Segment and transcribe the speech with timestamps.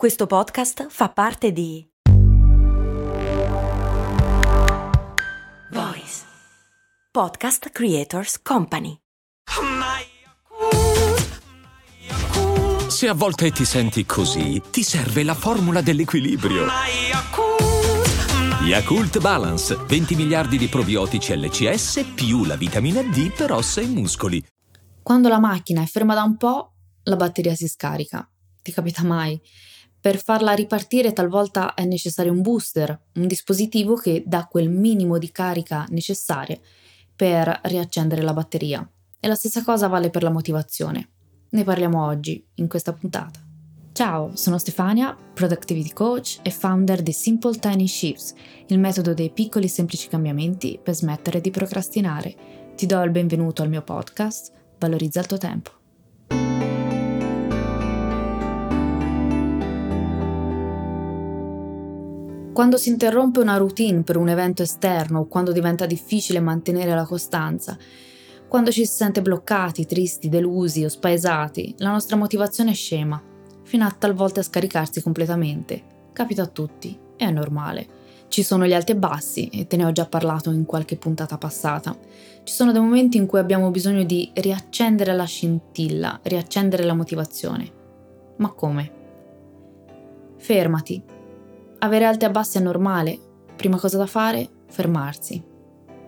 [0.00, 1.86] Questo podcast fa parte di
[5.72, 6.24] Voice
[7.12, 8.96] Podcast Creators Company.
[12.88, 16.64] Se a volte ti senti così, ti serve la formula dell'equilibrio.
[18.62, 24.42] Yakult Balance, 20 miliardi di probiotici LCS più la vitamina D per ossa e muscoli.
[25.02, 26.72] Quando la macchina è ferma da un po',
[27.02, 28.26] la batteria si scarica.
[28.62, 29.38] Ti capita mai?
[30.00, 35.30] Per farla ripartire talvolta è necessario un booster, un dispositivo che dà quel minimo di
[35.30, 36.58] carica necessaria
[37.14, 38.88] per riaccendere la batteria.
[39.20, 41.08] E la stessa cosa vale per la motivazione.
[41.50, 43.38] Ne parliamo oggi, in questa puntata.
[43.92, 48.32] Ciao, sono Stefania, Productivity Coach e founder di Simple Tiny Shifts,
[48.68, 52.34] il metodo dei piccoli e semplici cambiamenti per smettere di procrastinare.
[52.74, 55.79] Ti do il benvenuto al mio podcast, Valorizza il tuo tempo.
[62.60, 67.06] Quando si interrompe una routine per un evento esterno o quando diventa difficile mantenere la
[67.06, 67.74] costanza,
[68.48, 73.18] quando ci si sente bloccati, tristi, delusi o spaesati, la nostra motivazione scema,
[73.62, 75.82] fino a talvolta a scaricarsi completamente.
[76.12, 77.86] Capita a tutti, è normale.
[78.28, 81.38] Ci sono gli alti e bassi, e te ne ho già parlato in qualche puntata
[81.38, 81.96] passata.
[82.42, 87.72] Ci sono dei momenti in cui abbiamo bisogno di riaccendere la scintilla, riaccendere la motivazione.
[88.36, 88.92] Ma come?
[90.36, 91.02] Fermati,
[91.80, 93.18] avere alti e bassi è normale.
[93.56, 94.48] Prima cosa da fare?
[94.68, 95.42] Fermarsi.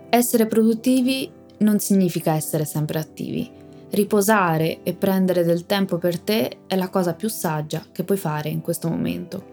[0.09, 3.51] Essere produttivi non significa essere sempre attivi.
[3.91, 8.49] Riposare e prendere del tempo per te è la cosa più saggia che puoi fare
[8.49, 9.51] in questo momento.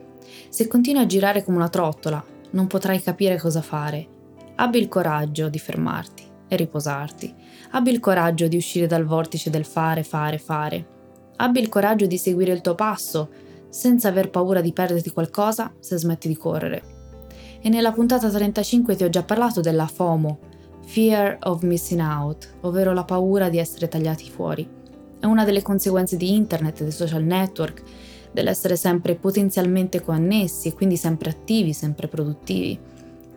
[0.49, 4.07] Se continui a girare come una trottola, non potrai capire cosa fare.
[4.55, 7.33] Abbi il coraggio di fermarti e riposarti.
[7.71, 10.85] Abbi il coraggio di uscire dal vortice del fare, fare, fare.
[11.37, 13.29] Abbi il coraggio di seguire il tuo passo
[13.69, 16.97] senza aver paura di perderti qualcosa se smetti di correre.
[17.61, 20.39] E nella puntata 35 ti ho già parlato della FOMO,
[20.85, 24.67] Fear of Missing Out, ovvero la paura di essere tagliati fuori.
[25.19, 27.83] È una delle conseguenze di internet e dei social network,
[28.31, 32.79] dell'essere sempre potenzialmente connessi e quindi sempre attivi, sempre produttivi.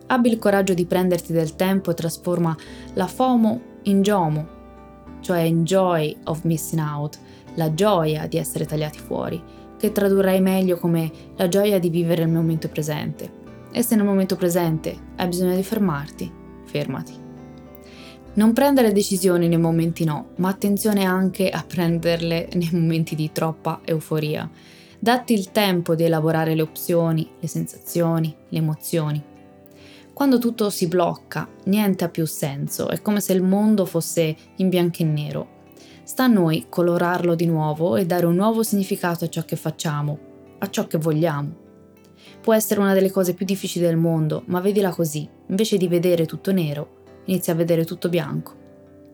[0.07, 2.55] Abbi il coraggio di prenderti del tempo e trasforma
[2.93, 4.47] la FOMO in JOMO,
[5.19, 7.19] cioè in Joy of Missing Out,
[7.55, 9.41] la gioia di essere tagliati fuori
[9.83, 13.29] che tradurrai meglio come la gioia di vivere il momento presente.
[13.69, 16.31] E se nel momento presente hai bisogno di fermarti,
[16.63, 17.13] fermati.
[18.35, 23.81] Non prendere decisioni nei momenti no, ma attenzione anche a prenderle nei momenti di troppa
[23.83, 24.49] euforia.
[24.97, 29.21] Datti il tempo di elaborare le opzioni, le sensazioni, le emozioni.
[30.13, 34.69] Quando tutto si blocca, niente ha più senso, è come se il mondo fosse in
[34.69, 35.53] bianco e nero
[36.05, 40.19] Sta a noi colorarlo di nuovo e dare un nuovo significato a ciò che facciamo,
[40.59, 41.61] a ciò che vogliamo.
[42.41, 46.25] Può essere una delle cose più difficili del mondo, ma vedila così, invece di vedere
[46.25, 48.53] tutto nero, inizia a vedere tutto bianco.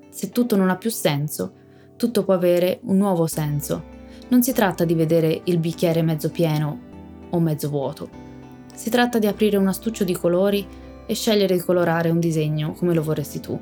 [0.09, 1.53] Se tutto non ha più senso,
[1.95, 3.83] tutto può avere un nuovo senso.
[4.29, 6.79] Non si tratta di vedere il bicchiere mezzo pieno
[7.29, 8.09] o mezzo vuoto.
[8.73, 10.65] Si tratta di aprire un astuccio di colori
[11.05, 13.59] e scegliere di colorare un disegno come lo vorresti tu.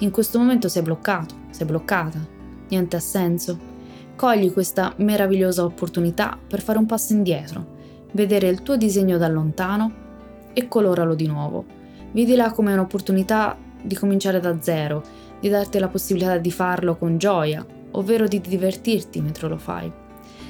[0.00, 2.34] In questo momento sei bloccato, sei bloccata,
[2.68, 3.74] niente ha senso.
[4.16, 7.74] Cogli questa meravigliosa opportunità per fare un passo indietro,
[8.12, 10.04] vedere il tuo disegno da lontano
[10.52, 11.64] e coloralo di nuovo.
[12.12, 15.02] Vedila come un'opportunità di cominciare da zero,
[15.38, 19.92] di darti la possibilità di farlo con gioia, ovvero di divertirti mentre lo fai.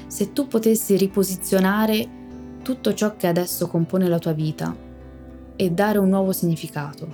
[0.07, 2.07] Se tu potessi riposizionare
[2.61, 4.75] tutto ciò che adesso compone la tua vita
[5.55, 7.07] e dare un nuovo significato,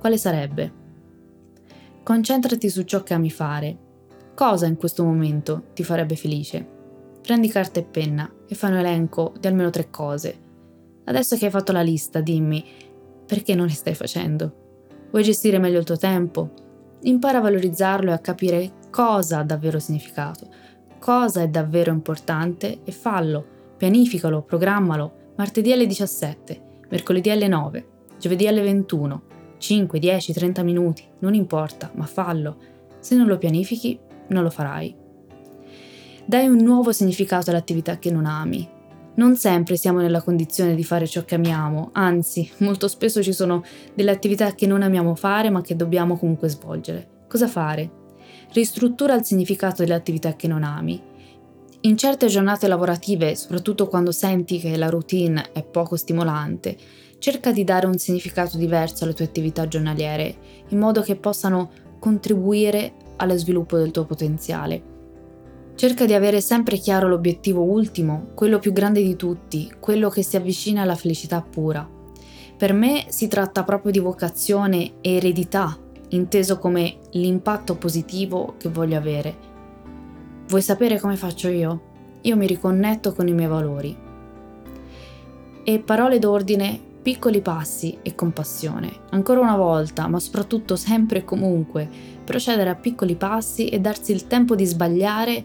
[0.00, 0.84] quale sarebbe?
[2.02, 3.76] Concentrati su ciò che ami fare
[4.36, 6.62] Cosa in questo momento ti farebbe felice?
[7.22, 10.38] Prendi carta e penna e fai un elenco di almeno tre cose.
[11.06, 12.62] Adesso che hai fatto la lista, dimmi
[13.26, 15.06] perché non le stai facendo?
[15.10, 16.50] Vuoi gestire meglio il tuo tempo?
[17.04, 20.46] Impara a valorizzarlo e a capire cosa ha davvero significato,
[20.98, 23.42] cosa è davvero importante e fallo.
[23.78, 25.32] Pianificalo, programmalo.
[25.36, 27.86] Martedì alle 17, mercoledì alle 9,
[28.18, 29.22] giovedì alle 21,
[29.56, 32.74] 5, 10, 30 minuti, non importa, ma fallo.
[32.98, 34.94] Se non lo pianifichi, non lo farai.
[36.24, 38.68] Dai un nuovo significato all'attività che non ami.
[39.14, 43.62] Non sempre siamo nella condizione di fare ciò che amiamo, anzi, molto spesso ci sono
[43.94, 47.08] delle attività che non amiamo fare ma che dobbiamo comunque svolgere.
[47.28, 47.90] Cosa fare?
[48.52, 51.00] Ristruttura il significato delle attività che non ami.
[51.82, 56.76] In certe giornate lavorative, soprattutto quando senti che la routine è poco stimolante,
[57.18, 60.36] cerca di dare un significato diverso alle tue attività giornaliere,
[60.68, 64.94] in modo che possano contribuire allo sviluppo del tuo potenziale.
[65.74, 70.36] Cerca di avere sempre chiaro l'obiettivo ultimo, quello più grande di tutti, quello che si
[70.36, 71.86] avvicina alla felicità pura.
[72.56, 75.78] Per me si tratta proprio di vocazione e eredità,
[76.08, 79.36] inteso come l'impatto positivo che voglio avere.
[80.46, 81.80] Vuoi sapere come faccio io?
[82.22, 83.96] Io mi riconnetto con i miei valori.
[85.62, 88.92] E parole d'ordine, piccoli passi e compassione.
[89.10, 91.88] Ancora una volta, ma soprattutto sempre e comunque,
[92.24, 95.44] procedere a piccoli passi e darsi il tempo di sbagliare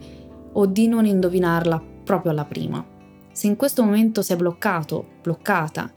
[0.54, 2.84] o di non indovinarla proprio alla prima.
[3.32, 5.92] Se in questo momento sei bloccato, bloccata,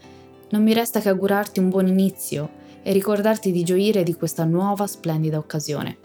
[0.51, 2.51] non mi resta che augurarti un buon inizio
[2.83, 5.97] e ricordarti di gioire di questa nuova splendida occasione.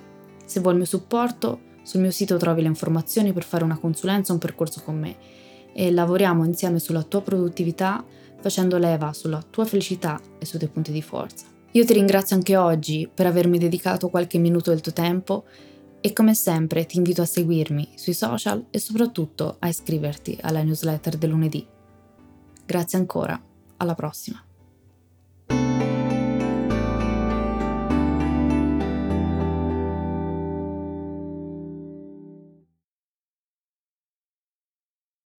[0.46, 4.32] Se vuoi il mio supporto, sul mio sito trovi le informazioni per fare una consulenza
[4.32, 5.18] o un percorso con me
[5.74, 8.06] e lavoriamo insieme sulla tua produttività
[8.40, 11.46] facendo leva sulla tua felicità e sui tuoi punti di forza.
[11.72, 15.46] Io ti ringrazio anche oggi per avermi dedicato qualche minuto del tuo tempo
[16.02, 21.18] e come sempre ti invito a seguirmi sui social e soprattutto a iscriverti alla newsletter
[21.18, 21.66] del lunedì.
[22.66, 23.40] Grazie ancora,
[23.78, 24.44] alla prossima.